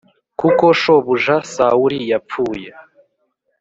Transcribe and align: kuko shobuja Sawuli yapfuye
kuko 0.39 0.65
shobuja 0.81 1.35
Sawuli 1.53 1.99
yapfuye 2.11 2.69